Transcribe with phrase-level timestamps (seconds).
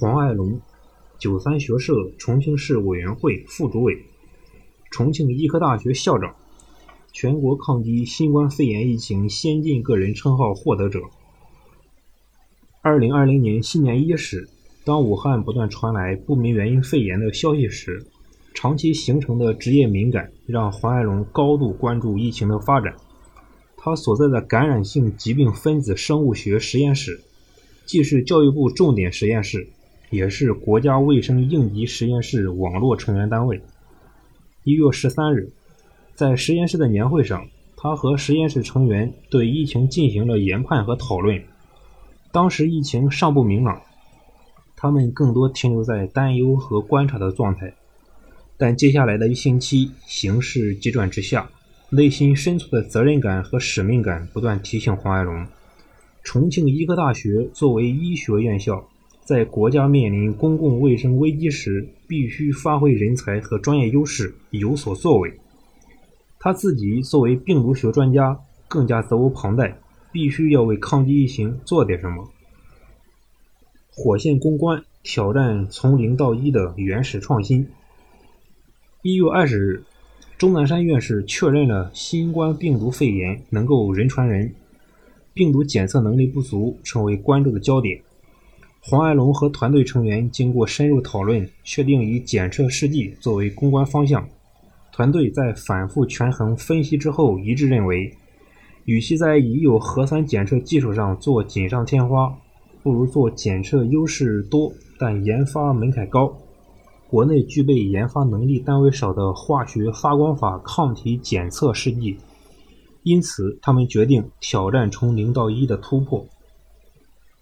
[0.00, 0.60] 黄爱龙，
[1.18, 4.04] 九三学社重庆市委员会副主委，
[4.92, 6.36] 重庆医科大学校长，
[7.10, 11.00] 全国抗击新冠肺炎疫情先进个人称号获得者。
[12.80, 14.48] 二零二零年新年伊始，
[14.84, 18.06] 当武汉不断传来不明原因肺炎的消息时，
[18.54, 22.94] 长期形成的职业敏感让黄爱龙高度关注疫情的发展。
[23.76, 27.20] 他所在的感染性疾病分子生物学实验室，
[27.84, 29.68] 既是教育部重点实验室，
[30.10, 33.60] 也是国家卫生应急实验室网络成员单位。
[34.64, 35.50] 一月十三日，
[36.14, 41.42] 在实验室的年会上，他和实验室成员对疫情进行了研判和讨论。
[42.32, 43.80] 当时疫情尚不明朗，
[44.76, 47.72] 他们更多停留在担忧和观察的状态。
[48.56, 51.48] 但接下来的一星期，形势急转直下，
[51.90, 55.46] 内心深处的责任感和使命感不断提醒黄爱龙：
[56.24, 58.86] 重庆医科大学作为医学院校，
[59.28, 65.38] 在国家面临公共卫生危机时，必须发挥人才和专业优势，有所作为。
[66.38, 69.78] 他自己作为病毒学专家，更加责无旁贷，
[70.10, 72.26] 必须要为抗击疫情做点什么。
[73.90, 77.68] 火线攻关，挑战从零到一的原始创新。
[79.02, 79.84] 一月二十日，
[80.38, 84.54] 钟南山院士确认了新冠病毒肺炎能够人传人，
[85.34, 88.00] 病毒检测能力不足成为关注的焦点。
[88.80, 94.26] 黄爱龙和团队成员经过深入讨论，确定以检测试剂作为攻关方向。
[94.92, 98.16] 团队在反复权衡分析之后，一致认为，
[98.84, 102.32] 与其在已有核酸检测技术上做锦上添花，
[102.82, 106.34] 不如做检测优势多但研发门槛高。
[107.08, 112.16] 国内具备研发能力单位少的化学发光法抗体检测试剂，
[113.02, 116.26] 因此他们决定挑战从零到一的突破。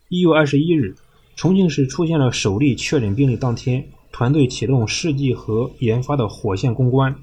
[0.08, 0.94] 一月二十一日，
[1.36, 7.14] 重庆市出现了首例确诊病例当天，团队启动试剂和研发的火线攻关，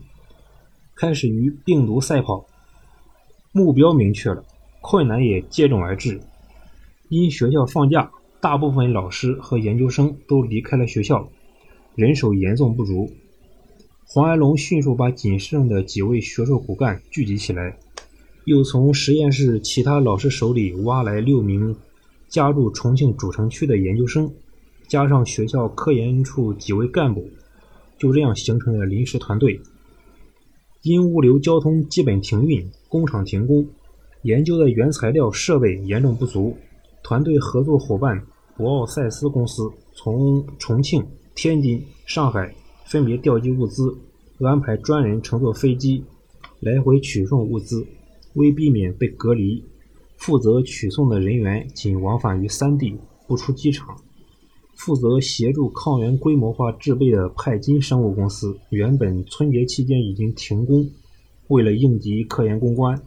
[0.95, 2.45] 开始与病毒赛跑。
[3.51, 4.45] 目标明确了，
[4.81, 6.21] 困难也接踵而至。
[7.09, 11.27] 因学校放假，大部分老师和研究生都离开了学校。
[11.95, 13.11] 人手严重不足，
[14.05, 17.77] 黄安龙迅速把仅剩的几位学术骨干聚集起来，
[18.45, 21.75] 又从实验室其他老师手里挖来六名
[22.33, 24.33] 加入重庆主城区的研究生，
[24.87, 27.29] 加上学校科研处几位干部，
[27.99, 29.61] 就这样形成了临时团队。
[30.81, 33.63] 因物流交通基本停运，工厂停工，
[34.23, 36.57] 研究的原材料设备严重不足，
[37.03, 38.19] 团队合作伙伴
[38.57, 41.05] 博奥赛斯公司从重庆。
[41.35, 42.51] 天津、上海
[42.87, 43.95] 分别调集物资，
[44.39, 46.03] 安排专人乘坐飞机
[46.61, 47.85] 来回取送物资。
[48.33, 49.63] 为避免被隔离，
[50.23, 52.97] 负责取送的人员仅往返于三地，
[53.27, 53.93] 不出机场。
[54.73, 60.89] 负责协助抗原规模化制备的派金生物公司，原本春节期间已经停工，
[61.49, 62.97] 为了应急科研攻关，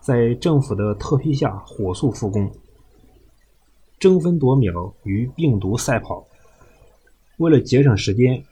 [0.00, 2.50] 在政府的特批下火速复工，
[3.98, 6.26] 争分夺秒与病毒赛跑。
[7.36, 8.42] 为了节省时间，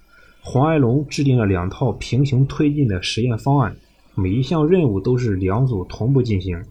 [0.42, 3.75] 黄爱龙制定了两套平行推进的实验方案，
[4.14, 6.62] 每一项任务都是两组同步进行。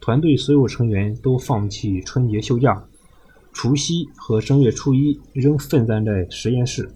[0.00, 2.84] 团队所有成员都放弃春节休假，
[3.52, 6.88] 除夕和正月初一仍奋战在实验室。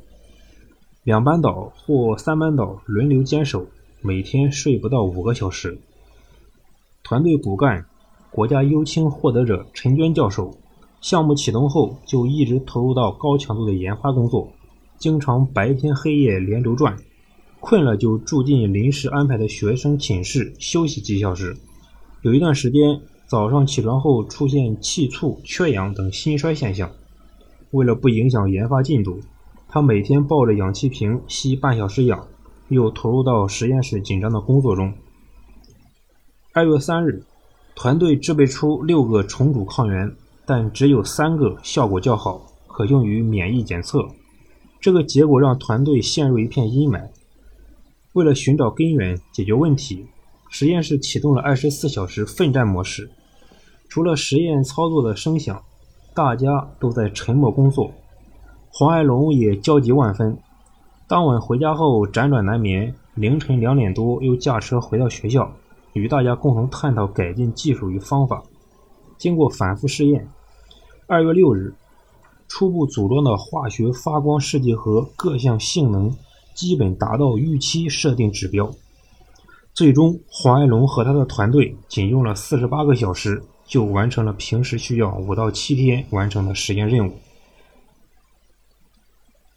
[1.03, 3.67] 两班倒或三班倒轮流坚守，
[4.03, 5.79] 每天睡不到五个小时。
[7.03, 7.85] 团队骨干、
[8.31, 10.57] 国家优青获得者陈娟教授，
[11.01, 14.53] 项目启动后就一直投入到高强度的研发工作。
[14.99, 16.95] 经常白天黑夜连轴转，
[17.59, 21.57] 困了就住进临时安排的学生寝室休息几小时。
[22.23, 26.91] 有一段时间，早上起床后出现气促、缺氧等心衰现象。
[27.71, 29.21] 为了不影响研发进度，
[29.69, 32.29] 他每天抱着氧气瓶吸半小时氧，
[32.69, 34.93] 又投入到实验室紧张的工作中。
[36.53, 37.25] 二月三日，
[37.75, 40.15] 团队制备出六个重组抗原，
[40.45, 44.07] 但只有三个效果较好，可用于免疫检测。
[44.79, 47.09] 这个结果让团队陷入一片阴霾。
[48.13, 50.05] 为了寻找根源、解决问题，
[50.51, 53.09] 实验室启动了二十四小时奋战模式。
[53.89, 55.63] 除了实验操作的声响，
[56.13, 57.93] 大家都在沉默工作。
[58.69, 60.37] 黄爱龙也焦急万分。
[61.09, 65.53] 当晚回家后辗转难眠，凌晨两点多又驾车回到学校，
[65.93, 68.43] 与大家共同探讨改进技术与方法。
[69.19, 70.29] 经过反复试验，
[71.07, 71.75] 二月六日。
[72.49, 76.13] 初步组装的化学发光试剂盒各项性能
[76.53, 78.69] 基本达到预期设定指标。
[79.73, 87.13] 最终，黄爱龙和他的团队仅用了四十八个小时就完成了平时需要五到七天完成的实验任务。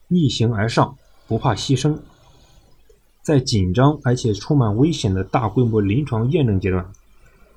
[0.08, 0.96] 逆行而上，
[1.28, 1.98] 不怕牺牲。
[3.22, 6.86] 在紧张而且充满危险的大规模临床验证阶段，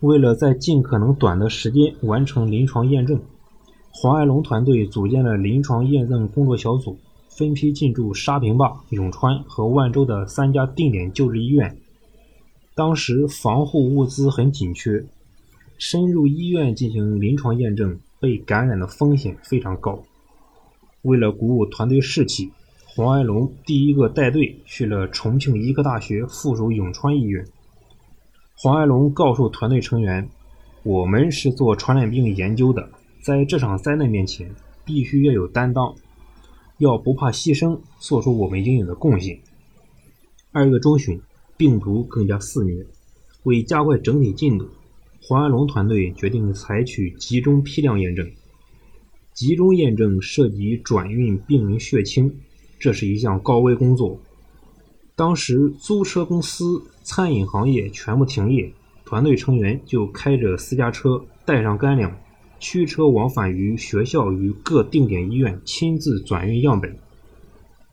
[0.00, 3.20] 为了在尽可能短的时间完成临床验证，
[3.90, 6.98] 黄爱龙团队组建了临床验证工作小组，
[7.28, 11.76] 分批进驻沙坪坝、永川和万州的三家定点救治医院。
[12.76, 15.04] 当时防护物资很紧缺，
[15.78, 20.04] 深入医院进行临床验证，被感染的风险非常高。
[21.02, 22.52] 为了鼓舞团队士气。
[22.88, 27.46] 黄爱龙第一个带队去了重庆医科大学附属永川医院。
[28.54, 30.30] 黄爱龙告诉团队成员
[30.82, 32.88] ：“我们是做传染病研究的，
[33.20, 34.50] 在这场灾难面前，
[34.82, 35.94] 必须要有担当，
[36.78, 39.38] 要不怕牺牲，做出我们应有的贡献。”
[40.52, 41.20] 二月中旬，
[41.56, 42.86] 病毒更加肆虐，
[43.44, 44.68] 为加快整体进度，
[45.22, 48.30] 黄安龙团队决定采取集中批量验证。
[49.32, 52.34] 集中验证涉及转运病人血清。
[52.78, 54.20] 这是一项高危工作。
[55.14, 58.70] 当时租车公司、餐饮行业全部停业，
[59.06, 62.14] 团队成员就开着私家车，带上干粮，
[62.60, 66.94] 驱车往返于学校与各定点医院，亲自转运样本。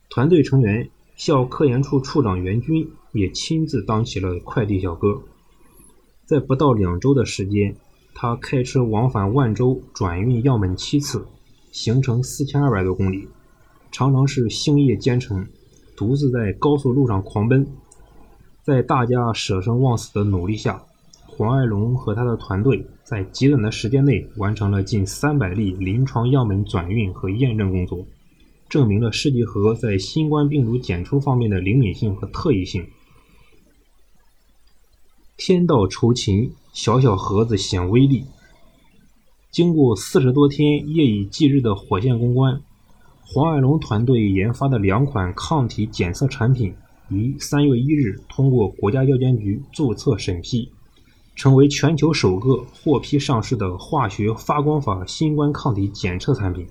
[0.09, 5.21] 团队成员校科研处处长袁军也亲自当起了快递小哥。
[6.25, 7.75] 在不到两周的时间，
[8.15, 11.25] 他开车往返万州，转运样本七次，
[11.71, 13.27] 行程四千二百多公里。
[13.91, 15.47] 常常是星夜兼程，
[15.95, 17.67] 独自在高速路上狂奔。
[18.63, 20.81] 在大家舍生忘死的努力下，
[21.27, 28.05] 黄爱龙和他的团队在极短的时间内完成了近三百例临床样本转运和验证工作，
[28.73, 32.87] 证明了试剂盒在新冠病毒检出方面的灵敏性和特异性。
[35.37, 38.25] 天道酬勤，小小盒子显威力。
[39.51, 42.63] 经过四十多天夜以继日的火线攻关。
[43.21, 46.73] 黄爱龙团队研发的两款抗体检测产品
[47.09, 50.71] 于三月一日通过国家药监局注册审批，
[51.35, 56.65] 成为全球首个获批上市的化学发光法新冠抗体检测产品。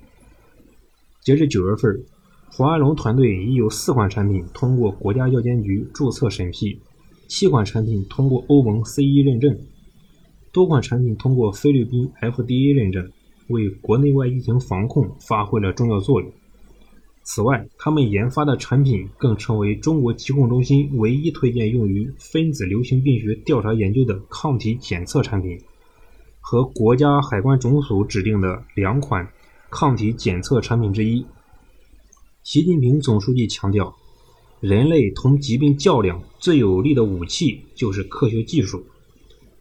[1.24, 2.04] 截至九月份，
[2.50, 6.76] 黄安龙团队已有四款产品通过国家药监局注册审批，
[7.28, 9.56] 七款产品通过欧盟 CE 认证，
[10.52, 13.08] 多款产品通过菲律宾 FDA 认证，
[13.50, 16.28] 为国内外疫情防控发挥了重要作用。
[17.22, 25.56] 此外，他们研发的产品更成为中国疾控中心唯一推荐用于分子流行病学调查研究的抗体检测产品，
[26.40, 29.24] 和国家海关总署指定的两款
[29.72, 31.24] 抗体检测产品之一。
[32.44, 33.96] 习近平总书记强调，
[34.60, 38.84] 人类同疾病较量最有力的武器就是科学技术，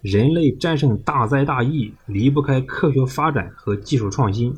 [0.02, 4.54] 人类战胜大灾大疫离不开科学发展和技术创新。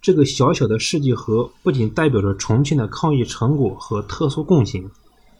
[0.00, 4.82] 这个小小的试剂盒不仅代表着重庆的抗疫成果和特殊贡献，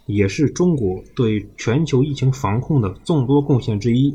[0.05, 4.15] 也是中国对全球疫情防控的众多贡献之一。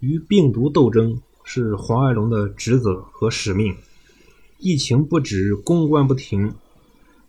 [0.00, 3.76] 与病毒斗争是黄爱龙的职责和使命。
[4.58, 6.52] 疫情不止，攻关不停。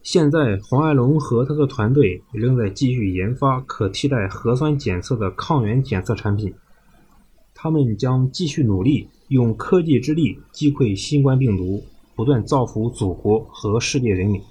[0.01, 6.53] 现在，黄爱龙和他的团队仍在继续研发可替代核酸检测的抗原检测产品。
[7.53, 11.83] 他们将继续努力，用科技之力击溃新冠病毒。
[12.15, 14.41] 不断造福祖国和世界人民。